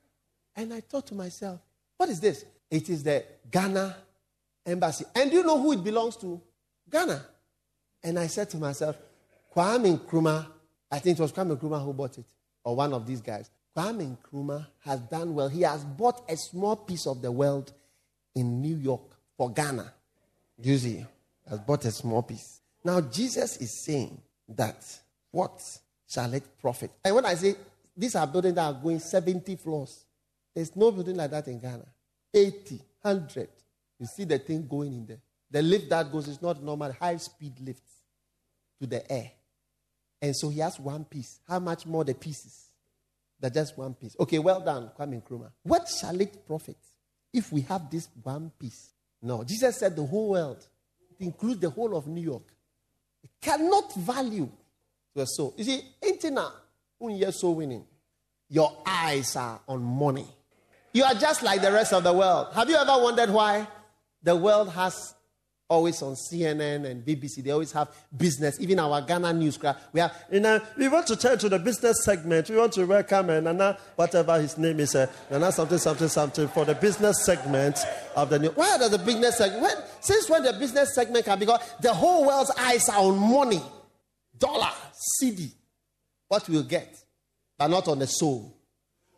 [0.57, 1.61] And I thought to myself,
[2.03, 2.43] what is this?
[2.69, 3.95] It is the Ghana
[4.65, 5.05] embassy.
[5.15, 6.41] And do you know who it belongs to?
[6.91, 7.25] Ghana.
[8.03, 8.97] And I said to myself,
[9.55, 10.45] Kwame Nkrumah,
[10.91, 12.25] I think it was Kwame Nkrumah who bought it,
[12.65, 13.49] or one of these guys.
[13.73, 15.47] Kwame Nkrumah has done well.
[15.47, 17.71] He has bought a small piece of the world
[18.35, 19.93] in New York for Ghana.
[20.61, 21.05] You see,
[21.49, 22.59] has bought a small piece.
[22.83, 24.85] Now, Jesus is saying that
[25.31, 25.61] what
[26.05, 26.91] shall it profit?
[27.05, 27.55] And when I say
[27.95, 30.03] these are buildings that are going 70 floors,
[30.53, 31.85] there's no building like that in Ghana.
[32.33, 33.47] 80, 100.
[33.99, 35.21] You see the thing going in there.
[35.51, 38.01] The lift that goes is not normal, high speed lifts
[38.81, 39.31] to the air.
[40.21, 41.39] And so he has one piece.
[41.47, 42.69] How much more the pieces?
[43.39, 44.15] That just one piece.
[44.19, 45.51] Okay, well done, Kwame Nkrumah.
[45.63, 46.77] What shall it profit
[47.33, 48.93] if we have this one piece?
[49.21, 50.65] No, Jesus said the whole world.
[51.11, 52.43] It includes the whole of New York.
[53.23, 54.49] It cannot value
[55.13, 55.53] your soul.
[55.57, 56.51] You see, intina,
[56.97, 57.85] when you're so winning,
[58.49, 60.27] your eyes are on money.
[60.93, 62.53] You are just like the rest of the world.
[62.53, 63.67] Have you ever wondered why
[64.21, 65.15] the world has
[65.73, 68.59] always on CNN and BBC, they always have business.
[68.59, 69.59] Even our Ghana news,
[69.91, 72.49] we have, you know, we want to turn to the business segment.
[72.49, 76.47] We want to welcome uh, Nana, whatever his name is, uh, Nana something, something, something,
[76.49, 77.79] for the business segment
[78.15, 78.51] of the news.
[78.55, 79.63] Why does the business segment?
[79.63, 83.61] When, since when the business segment can because the whole world's eyes are on money,
[84.37, 84.71] dollar,
[85.21, 85.51] cedi,
[86.27, 87.03] what we'll get,
[87.57, 88.59] but not on the soul.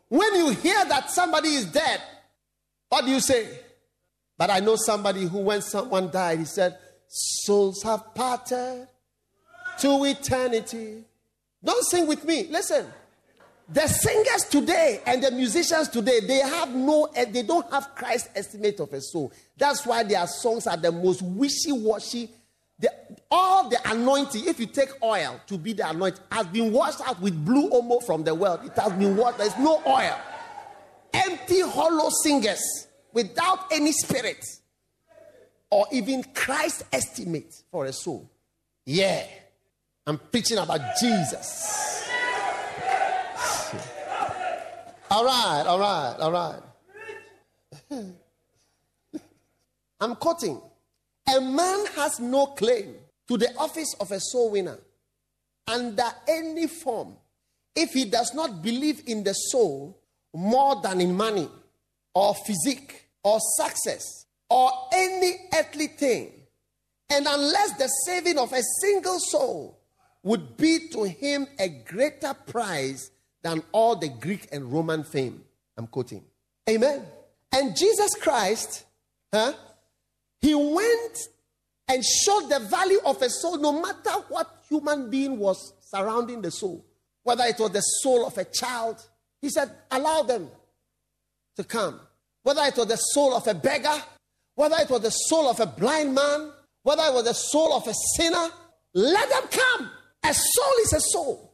[0.08, 2.00] When you hear that somebody is dead,
[2.88, 3.48] what do you say?
[4.38, 8.88] But I know somebody who, when someone died, he said, Souls have parted
[9.80, 11.04] to eternity.
[11.64, 12.48] Don't sing with me.
[12.50, 12.86] Listen.
[13.68, 18.78] The singers today and the musicians today, they have no, they don't have Christ's estimate
[18.78, 19.32] of a soul.
[19.56, 22.30] That's why their songs are the most wishy-washy.
[22.78, 22.92] The,
[23.30, 27.20] all the anointing, if you take oil to be the anointing, has been washed out
[27.20, 28.60] with blue omo from the world.
[28.64, 29.38] It has been washed.
[29.38, 30.18] There's no oil.
[31.12, 34.44] Empty, hollow singers without any spirit
[35.70, 38.30] or even Christ's estimate for a soul.
[38.84, 39.26] Yeah.
[40.06, 42.04] I'm preaching about Jesus.
[45.10, 46.60] All right, all right, all right.
[50.00, 50.60] I'm quoting.
[51.34, 52.94] A man has no claim
[53.28, 54.78] to the office of a soul winner
[55.66, 57.16] under any form
[57.74, 59.98] if he does not believe in the soul
[60.32, 61.48] more than in money
[62.14, 66.32] or physique or success or any earthly thing.
[67.10, 69.78] And unless the saving of a single soul
[70.22, 73.10] would be to him a greater prize
[73.42, 75.42] than all the Greek and Roman fame.
[75.76, 76.24] I'm quoting.
[76.68, 77.04] Amen.
[77.52, 78.84] And Jesus Christ,
[79.32, 79.52] huh,
[80.40, 81.18] he went
[81.88, 86.50] and showed the value of a soul no matter what human being was surrounding the
[86.50, 86.84] soul.
[87.22, 89.04] Whether it was the soul of a child,
[89.40, 90.48] he said, allow them
[91.56, 92.00] to come.
[92.42, 94.02] Whether it was the soul of a beggar,
[94.54, 97.86] whether it was the soul of a blind man, whether it was the soul of
[97.86, 98.48] a sinner,
[98.94, 99.90] let them come.
[100.24, 101.46] A soul is a soul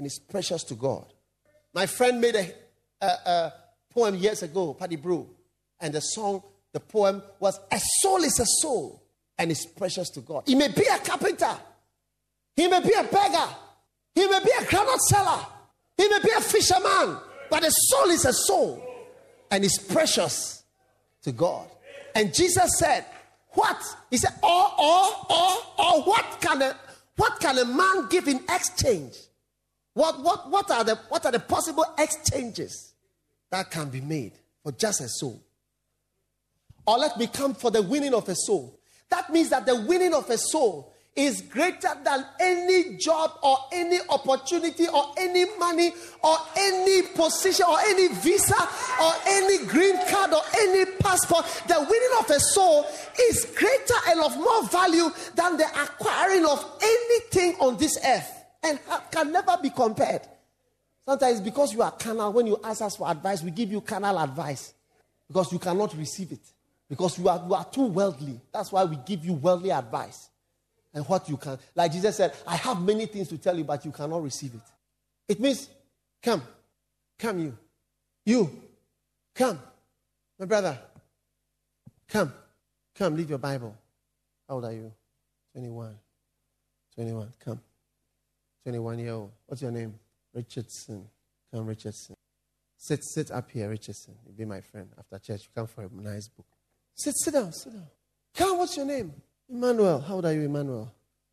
[0.00, 1.12] and it's precious to God.
[1.74, 2.54] My friend made a,
[3.02, 3.52] a, a
[3.90, 5.28] poem years ago, Paddy Brew,
[5.78, 6.42] and the song,
[6.72, 9.02] the poem was A Soul is a Soul
[9.38, 10.44] and it's precious to God.
[10.46, 11.56] He may be a carpenter,
[12.54, 13.48] he may be a beggar,
[14.14, 15.46] he may be a groundnut seller,
[15.96, 17.16] he may be a fisherman,
[17.50, 18.82] but a soul is a soul
[19.50, 20.62] and it's precious
[21.22, 21.68] to God.
[22.14, 23.04] And Jesus said,
[23.52, 23.82] What?
[24.10, 26.76] He said, Or, or, or, or what can a
[27.16, 29.14] what can a man give in exchange?
[29.92, 32.94] What, what, what, are the, what are the possible exchanges
[33.50, 35.42] that can be made for just a soul?
[36.86, 38.78] Or let me come for the winning of a soul.
[39.10, 43.98] That means that the winning of a soul is greater than any job or any
[44.08, 48.54] opportunity or any money or any position or any visa
[49.02, 51.44] or any green card or any passport.
[51.66, 52.86] The winning of a soul
[53.20, 58.78] is greater and of more value than the acquiring of anything on this earth and
[59.10, 60.22] can never be compared.
[61.06, 64.18] Sometimes because you are carnal, when you ask us for advice, we give you carnal
[64.18, 64.74] advice
[65.26, 66.40] because you cannot receive it.
[66.90, 68.40] Because you are, you are too worldly.
[68.52, 70.28] That's why we give you worldly advice.
[70.92, 73.84] And what you can, like Jesus said, I have many things to tell you, but
[73.84, 74.60] you cannot receive it.
[75.28, 75.70] It means,
[76.20, 76.42] come,
[77.16, 77.56] come, you,
[78.26, 78.50] you,
[79.32, 79.60] come,
[80.36, 80.76] my brother,
[82.08, 82.32] come,
[82.96, 83.76] come, leave your Bible.
[84.48, 84.92] How old are you?
[85.52, 85.96] 21.
[86.96, 87.60] 21, come.
[88.64, 89.30] 21 year old.
[89.46, 89.94] What's your name?
[90.34, 91.06] Richardson.
[91.54, 92.16] Come, Richardson.
[92.76, 94.14] Sit, sit up here, Richardson.
[94.26, 94.88] You'll be my friend.
[94.98, 96.46] After church, you come for a nice book.
[97.00, 97.86] Sit, sit down, sit down.
[98.34, 99.10] Come, what's your name?
[99.48, 100.00] Emmanuel.
[100.00, 100.92] How old are you, Emmanuel?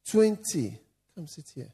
[0.10, 0.80] 20.
[1.14, 1.74] Come sit here.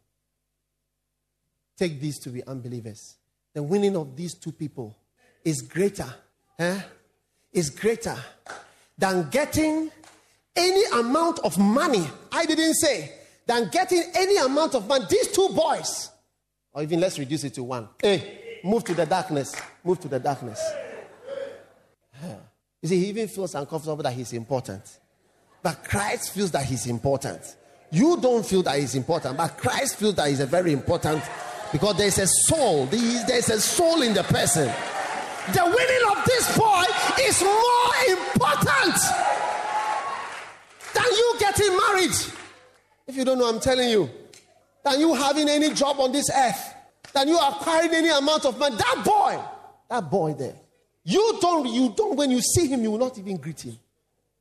[1.77, 3.17] Take these to be unbelievers.
[3.53, 4.97] The winning of these two people
[5.45, 6.11] is greater,
[6.57, 6.81] eh?
[7.51, 8.17] is greater
[8.97, 9.91] than getting
[10.55, 12.07] any amount of money.
[12.31, 13.11] I didn't say
[13.45, 15.05] than getting any amount of money.
[15.07, 16.09] These two boys,
[16.71, 17.87] or even let's reduce it to one.
[18.01, 19.55] Hey, move to the darkness.
[19.83, 20.59] Move to the darkness.
[22.83, 24.99] You see, he even feels uncomfortable that he's important.
[25.63, 27.55] But Christ feels that he's important.
[27.89, 31.23] You don't feel that he's important, but Christ feels that he's a very important
[31.71, 32.85] because there's a soul.
[32.87, 34.67] There's a soul in the person.
[35.53, 36.83] The winning of this boy
[37.21, 38.95] is more important
[40.93, 42.15] than you getting married.
[43.07, 44.09] If you don't know, I'm telling you,
[44.83, 46.73] than you having any job on this earth,
[47.13, 48.75] than you acquiring any amount of money.
[48.75, 49.41] That boy,
[49.89, 50.55] that boy there,
[51.03, 53.77] you don't, you don't, when you see him, you will not even greet him.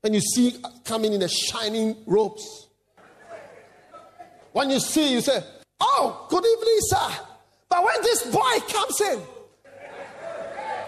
[0.00, 2.68] When you see coming in the shining robes,
[4.52, 5.42] when you see, you say,
[5.80, 7.24] Oh, good evening, sir.
[7.68, 9.20] But when this boy comes in,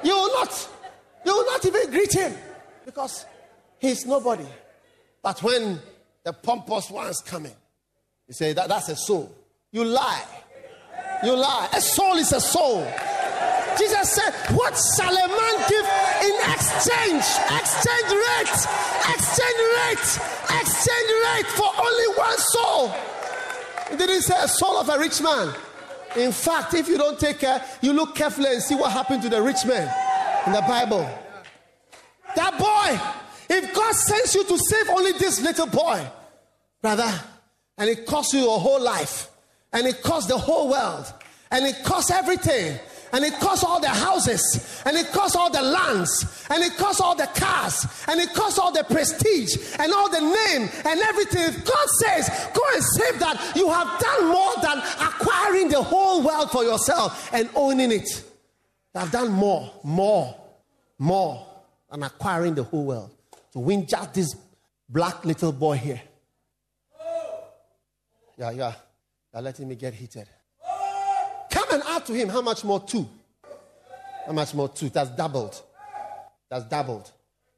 [0.04, 0.68] you will not,
[1.24, 2.32] you will not even greet him
[2.84, 3.26] because
[3.78, 4.46] he's nobody.
[5.22, 5.80] But when
[6.22, 7.54] the pompous ones come in,
[8.28, 9.34] you say that that's a soul.
[9.72, 10.24] You lie.
[11.24, 11.68] You lie.
[11.72, 12.86] A soul is a soul.
[13.78, 15.86] Jesus said, What shall a man give
[16.22, 17.24] in exchange?
[17.50, 18.58] Exchange rate.
[19.12, 20.08] Exchange rate.
[20.60, 22.94] Exchange rate for only one soul.
[23.90, 25.54] He didn't say a soul of a rich man.
[26.16, 29.28] In fact, if you don't take care, you look carefully and see what happened to
[29.28, 29.92] the rich man
[30.46, 31.08] in the Bible.
[32.36, 36.04] That boy, if God sends you to save only this little boy,
[36.80, 37.12] brother,
[37.78, 39.30] and it costs you your whole life,
[39.72, 41.12] and it costs the whole world,
[41.50, 42.78] and it costs everything,
[43.14, 47.00] and it costs all the houses, and it costs all the lands, and it costs
[47.00, 51.62] all the cars, and it costs all the prestige, and all the name, and everything.
[51.64, 53.52] God says, Go and save that.
[53.54, 58.24] You have done more than acquiring the whole world for yourself and owning it.
[58.96, 60.36] Have done more, more,
[60.98, 61.46] more
[61.88, 63.10] than acquiring the whole world
[63.52, 64.34] to win just this
[64.88, 66.02] black little boy here.
[68.36, 68.72] Yeah, yeah.
[69.32, 70.28] You're letting me get heated.
[71.74, 72.78] And add to him how much more?
[72.78, 73.04] Two.
[74.26, 74.68] How much more?
[74.68, 74.90] Two.
[74.90, 75.60] That's doubled.
[76.48, 77.10] That's doubled.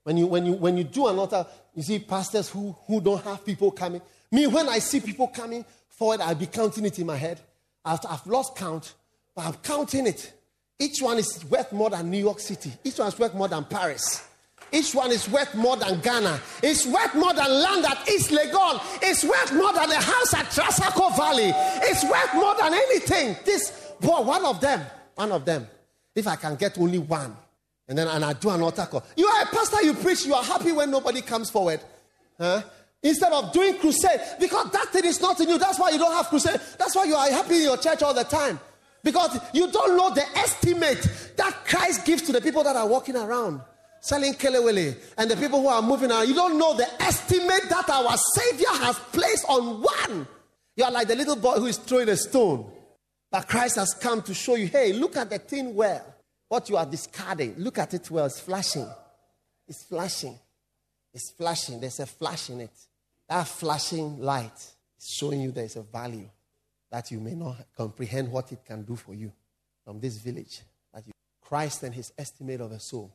[0.05, 3.45] When you when you when you do another, you see pastors who who don't have
[3.45, 4.01] people coming.
[4.33, 7.41] Me, when I see people coming forward, I'll be counting it in my head.
[7.85, 8.95] I've, I've lost count,
[9.35, 10.33] but I'm counting it.
[10.79, 12.73] Each one is worth more than New York City.
[12.85, 14.27] Each one is worth more than Paris.
[14.73, 16.41] Each one is worth more than Ghana.
[16.63, 18.81] It's worth more than land at East Legon.
[19.03, 21.53] It's worth more than a house at Trasacco Valley.
[21.55, 23.37] It's worth more than anything.
[23.45, 24.81] This boy, one of them,
[25.15, 25.67] one of them.
[26.15, 27.37] If I can get only one,
[27.89, 29.05] and then and I do an altar call.
[29.17, 31.81] You are a pastor, you preach, you are happy when nobody comes forward.
[32.39, 32.63] Huh?
[33.03, 35.59] Instead of doing crusade, because that thing is not in you.
[35.59, 36.61] That's why you don't have crusade.
[36.79, 38.59] That's why you are happy in your church all the time.
[39.05, 43.17] Because you don't know the estimate that Christ gives to the people that are walking
[43.17, 43.61] around
[44.01, 46.29] selling kelewele and the people who are moving around.
[46.29, 50.27] You don't know the estimate that our Savior has placed on one.
[50.77, 52.71] You are like the little boy who is throwing a stone.
[53.31, 56.15] But Christ has come to show you hey, look at the thing well.
[56.49, 58.27] What you are discarding, look at it well.
[58.27, 58.89] It's flashing.
[59.67, 60.39] It's flashing.
[61.13, 61.81] It's flashing.
[61.81, 62.77] There's a flash in it.
[63.29, 66.29] That flashing light is showing you there's a value
[66.91, 69.33] that you may not comprehend what it can do for you
[69.85, 70.61] from this village.
[70.95, 73.13] That you, Christ and his estimate of a soul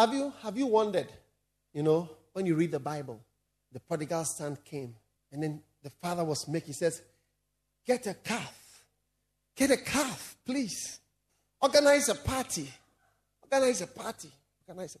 [0.00, 1.08] have you, have you wondered,
[1.74, 3.20] you know, when you read the Bible,
[3.70, 4.94] the prodigal son came,
[5.30, 7.02] and then the father was making, he says,
[7.86, 8.56] Get a calf.
[9.60, 11.00] Get a calf, please.
[11.60, 12.66] Organize a party.
[13.42, 14.30] Organize a party.
[14.66, 14.98] Organize a,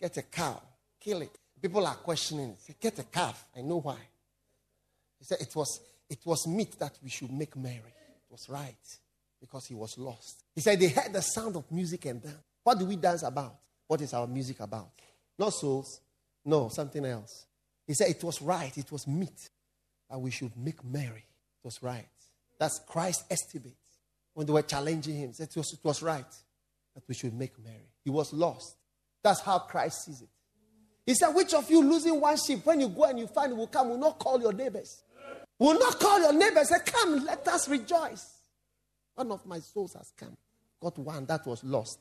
[0.00, 0.60] get a cow.
[0.98, 1.38] Kill it.
[1.62, 2.56] People are questioning.
[2.58, 3.46] Say, Get a calf.
[3.56, 3.98] I know why.
[5.20, 5.78] He said it was,
[6.10, 7.76] it was meet that we should make merry.
[7.76, 8.74] It was right
[9.40, 10.42] because he was lost.
[10.52, 12.34] He said they heard the sound of music and dance.
[12.64, 13.54] What do we dance about?
[13.86, 14.90] What is our music about?
[15.38, 16.00] Not souls.
[16.44, 17.46] No, something else.
[17.86, 18.76] He said it was right.
[18.76, 19.48] It was meet
[20.10, 21.24] that we should make merry.
[21.24, 22.08] It was right.
[22.58, 23.76] That's Christ's estimate.
[24.34, 26.24] When they were challenging him, said it was, it was right
[26.94, 27.90] that we should make merry.
[28.04, 28.76] He was lost.
[29.22, 30.28] That's how Christ sees it.
[31.06, 33.56] He said, Which of you losing one sheep, when you go and you find it
[33.56, 35.02] will come, will not call your neighbors?
[35.58, 36.68] Will not call your neighbors.
[36.68, 38.26] Say, Come, let us rejoice.
[39.14, 40.36] One of my souls has come.
[40.80, 41.98] Got one that was lost.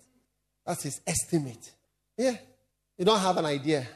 [0.65, 1.71] That's his estimate.
[2.17, 2.37] Yeah.
[2.97, 3.87] You don't have an idea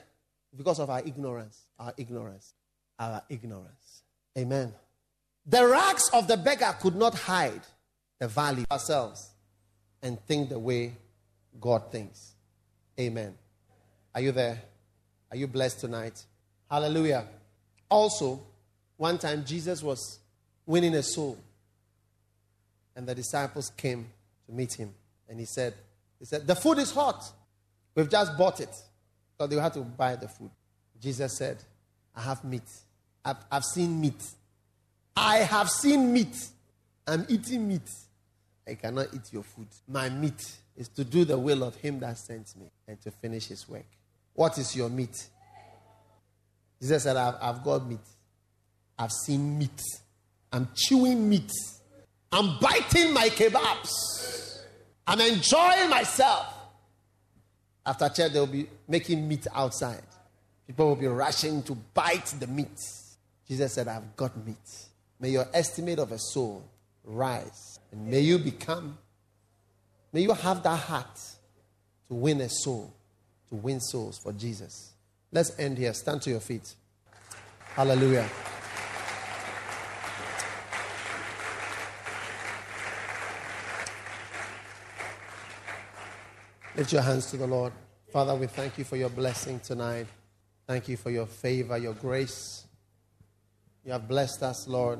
[0.55, 1.61] because of our ignorance.
[1.79, 2.53] Our ignorance.
[2.99, 4.03] Our ignorance.
[4.37, 4.73] Amen.
[5.45, 7.61] The rags of the beggar could not hide
[8.19, 9.31] the value of ourselves
[10.01, 10.93] and think the way
[11.59, 12.33] God thinks.
[12.99, 13.33] Amen.
[14.13, 14.61] Are you there?
[15.31, 16.23] Are you blessed tonight?
[16.69, 17.25] Hallelujah.
[17.89, 18.41] Also,
[18.97, 20.19] one time Jesus was
[20.65, 21.37] winning a soul,
[22.95, 24.07] and the disciples came
[24.45, 24.93] to meet him,
[25.27, 25.73] and he said,
[26.19, 27.23] he said, The food is hot.
[27.93, 28.73] We've just bought it.
[29.37, 30.49] So they had to buy the food.
[31.01, 31.57] Jesus said,
[32.15, 32.63] I have meat.
[33.23, 34.23] I've, I've seen meat.
[35.15, 36.47] I have seen meat.
[37.07, 37.89] I'm eating meat.
[38.67, 39.67] I cannot eat your food.
[39.87, 43.47] My meat is to do the will of him that sent me and to finish
[43.47, 43.85] his work.
[44.33, 45.27] What is your meat?
[46.81, 47.99] Jesus said, I've, I've got meat.
[48.97, 49.81] I've seen meat.
[50.51, 51.51] I'm chewing meat.
[52.31, 54.61] I'm biting my kebabs.
[55.07, 56.53] I'm enjoying myself.
[57.85, 60.01] After church, they'll be making meat outside.
[60.65, 62.81] People will be rushing to bite the meat.
[63.47, 64.57] Jesus said, I've got meat.
[65.19, 66.63] May your estimate of a soul
[67.03, 67.74] rise.
[67.95, 68.97] And may you become,
[70.11, 71.19] may you have that heart
[72.07, 72.93] to win a soul,
[73.49, 74.91] to win souls for Jesus.
[75.31, 75.93] Let's end here.
[75.93, 76.75] Stand to your feet.
[77.73, 78.29] Hallelujah.
[86.75, 87.71] Lift your hands to the Lord.
[88.11, 90.07] Father, we thank you for your blessing tonight.
[90.67, 92.65] Thank you for your favor, your grace.
[93.85, 94.99] You have blessed us, Lord.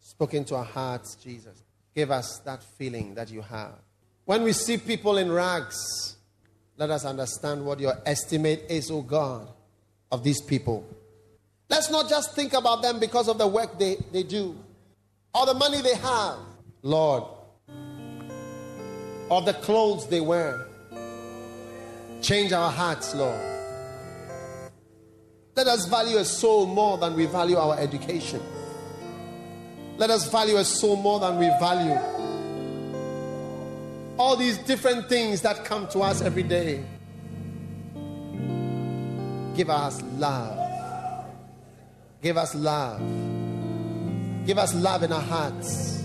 [0.00, 1.63] Spoken to our hearts, Jesus.
[1.94, 3.74] Give us that feeling that you have.
[4.24, 6.16] When we see people in rags,
[6.76, 9.48] let us understand what your estimate is, O oh God,
[10.10, 10.84] of these people.
[11.68, 14.58] Let's not just think about them because of the work they, they do
[15.34, 16.38] or the money they have,
[16.82, 17.24] Lord,
[19.28, 20.66] or the clothes they wear.
[22.22, 23.40] Change our hearts, Lord.
[25.56, 28.40] Let us value a soul more than we value our education.
[29.96, 31.98] Let us value a soul more than we value
[34.18, 36.84] all these different things that come to us every day.
[39.54, 41.26] Give us love.
[42.22, 43.00] Give us love.
[44.46, 46.04] Give us love in our hearts.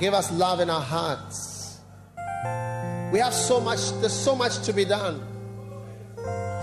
[0.00, 1.80] Give us love in our hearts.
[3.12, 5.26] We have so much, there's so much to be done.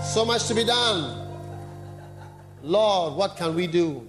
[0.02, 1.28] So much to be done.
[2.62, 4.08] Lord, what can we do?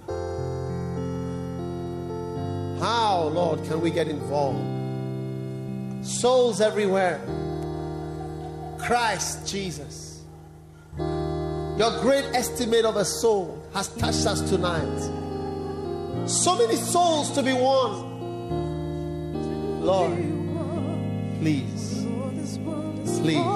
[2.80, 4.64] How, Lord, can we get involved?
[6.06, 7.20] Souls everywhere.
[8.78, 10.22] Christ Jesus.
[10.98, 15.00] Your great estimate of a soul has touched us tonight.
[16.28, 18.08] So many souls to be won.
[19.82, 20.18] Lord,
[21.40, 22.06] please,
[23.22, 23.48] please,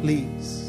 [0.00, 0.67] please.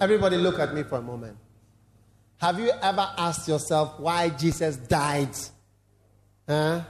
[0.00, 1.36] Everybody, look at me for a moment.
[2.40, 5.36] Have you ever asked yourself why Jesus died?
[6.48, 6.82] Huh?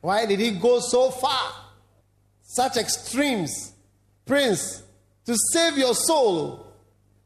[0.00, 1.52] Why did he go so far?
[2.42, 3.72] Such extremes,
[4.26, 4.82] Prince,
[5.24, 6.66] to save your soul.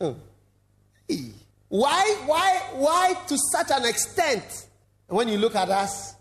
[0.00, 0.16] Oh.
[1.08, 1.30] Hey.
[1.68, 4.66] Why, why, why to such an extent?
[5.08, 6.14] When you look at us,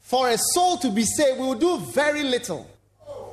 [0.00, 2.68] for a soul to be saved, we will do very little.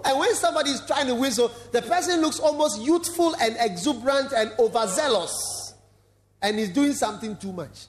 [0.03, 4.51] And when somebody is trying to whistle, the person looks almost youthful and exuberant and
[4.59, 5.73] overzealous.
[6.41, 7.87] And he's doing something too much.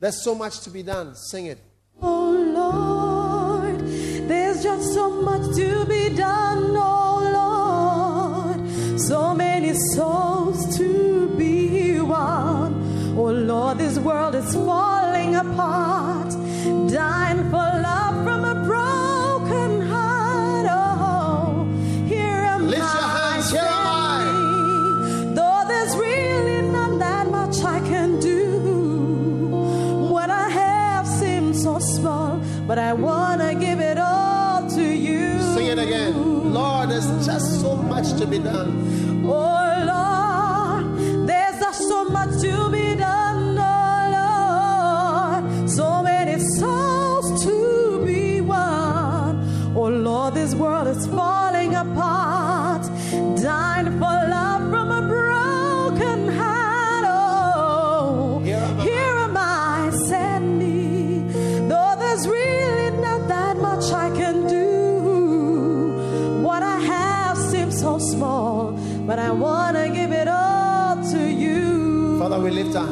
[0.00, 1.14] There's so much to be done.
[1.14, 1.58] Sing it.
[2.02, 3.80] Oh Lord,
[4.28, 9.00] there's just so much to be done, oh Lord.
[9.00, 13.14] So many souls to be won.
[13.16, 16.30] Oh Lord, this world is falling apart.
[16.90, 18.53] Dying for love from a
[32.74, 35.40] but I wanna give it all to you.
[35.54, 36.52] Sing it again.
[36.52, 39.22] Lord, there's just so much to be done.
[39.24, 39.63] Oh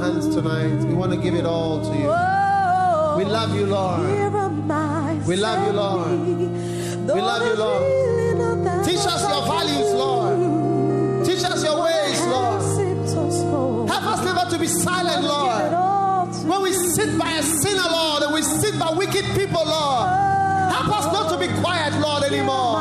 [0.03, 0.85] hands tonight.
[0.89, 2.11] We want to give it all to you.
[3.19, 4.01] We love you, Lord.
[4.09, 6.11] here am I, We love you, Lord.
[7.15, 7.83] We love you, Lord.
[7.83, 9.93] really not that Teach us your values.
[10.03, 11.27] Lord.
[11.27, 12.53] Teach us your ways, Lord.
[12.53, 13.87] have seems so small.
[13.87, 15.71] Help us never to be silent, Lord.
[16.51, 20.09] When we sit by a sinner, Lord, and we sit by wicked people, Lord,
[20.77, 22.72] help us not to be quiet, Lord, anymore.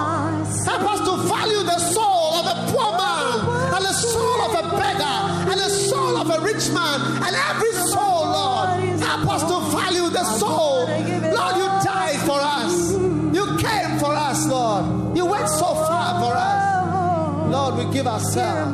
[10.11, 10.85] The soul.
[10.87, 12.93] Lord, you died for us.
[13.35, 15.15] You came for us, Lord.
[15.17, 17.51] You went so far for us.
[17.51, 18.71] Lord, we give ourselves.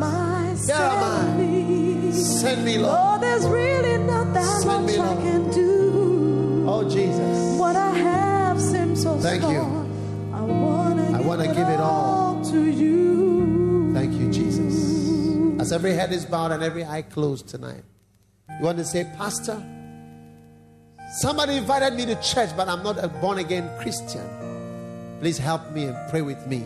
[0.68, 2.12] Here am I.
[2.12, 2.78] send me.
[2.78, 2.96] Lord.
[2.98, 6.66] Oh, there's really not that Send much me, I can do.
[6.68, 7.60] Oh, Jesus.
[7.60, 9.54] What I have seems so Thank small.
[9.54, 9.88] you.
[10.34, 12.44] I wanna, I give, give it all.
[12.46, 13.94] to you.
[13.94, 15.62] Thank you, Jesus.
[15.62, 17.84] As every head is bowed and every eye closed tonight,
[18.60, 19.62] You want to say, Pastor,
[21.22, 24.28] somebody invited me to church, but I'm not a born again Christian.
[25.20, 26.64] Please help me and pray with me.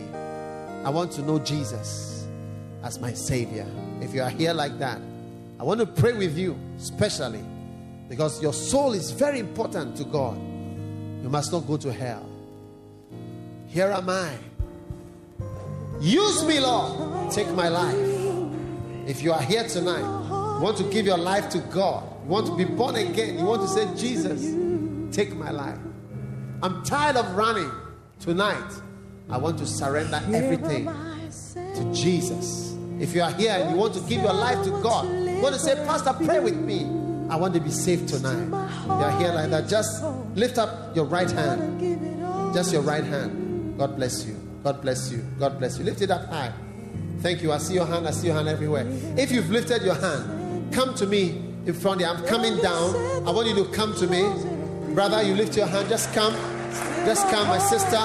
[0.84, 2.26] I want to know Jesus
[2.82, 3.66] as my Savior.
[4.00, 5.00] If you are here like that,
[5.58, 7.42] I want to pray with you, especially
[8.08, 10.36] because your soul is very important to God.
[11.22, 12.28] You must not go to hell.
[13.68, 14.36] Here am I.
[16.00, 17.30] Use me, Lord.
[17.30, 17.96] Take my life.
[19.06, 20.02] If you are here tonight,
[20.60, 23.62] want to give your life to God, you want to be born again, you want
[23.62, 24.54] to say, Jesus,
[25.14, 25.78] take my life.
[26.62, 27.70] I'm tired of running.
[28.20, 28.72] Tonight,
[29.28, 32.76] I want to surrender everything to Jesus.
[33.00, 35.54] If you are here and you want to give your life to God, you want
[35.54, 36.84] to say, Pastor, pray with me.
[37.28, 38.46] I want to be saved tonight.
[38.86, 39.68] You are here like that.
[39.68, 40.04] Just
[40.36, 42.54] lift up your right hand.
[42.54, 43.76] Just your right hand.
[43.76, 44.36] God bless you.
[44.62, 45.24] God bless you.
[45.40, 45.84] God bless you.
[45.84, 46.52] Lift it up high.
[47.18, 47.50] Thank you.
[47.50, 48.06] I see your hand.
[48.06, 48.86] I see your hand everywhere.
[49.16, 52.06] If you've lifted your hand, come to me in front of you.
[52.06, 52.94] I'm coming down.
[53.26, 54.22] I want you to come to me.
[54.94, 55.88] Brother, you lift your hand.
[55.88, 56.34] Just come.
[57.04, 58.00] Just come, my sister.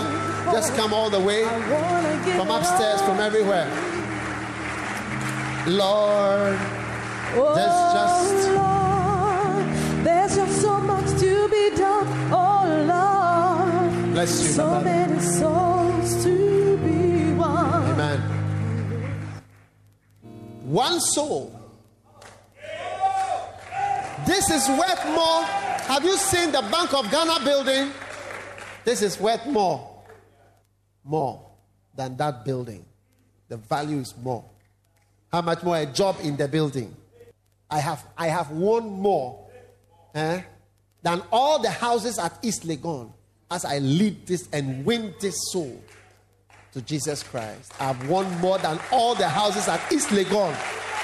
[0.51, 1.43] Just come all the way
[2.35, 3.67] from upstairs, from everywhere.
[5.67, 6.57] Lord,
[7.33, 12.07] there's oh, just Lord, there's just so much to be done.
[12.31, 17.83] Oh Lord, bless you, so many souls to be won.
[17.91, 18.19] Amen.
[20.63, 21.56] One soul.
[24.27, 25.43] This is worth more.
[25.87, 27.91] Have you seen the Bank of Ghana building?
[28.83, 30.03] This is worth more.
[31.05, 31.41] More
[31.95, 32.83] than that building.
[33.47, 34.43] The value is more.
[35.31, 36.93] How much more a job in the building?
[37.69, 39.47] I have I have one more
[40.13, 40.41] eh,
[41.03, 43.13] than all the houses at East Legon
[43.49, 45.81] as I lead this and win this soul
[46.73, 47.71] to Jesus Christ.
[47.79, 50.53] I've won more than all the houses at East Legon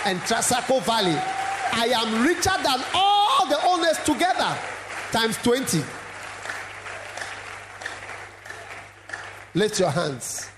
[0.05, 1.17] and Trasacco Valley.
[1.75, 2.79] I am richer than
[3.43, 4.57] all the owners together,
[5.11, 5.81] times 20.
[9.55, 10.49] Lift your hands,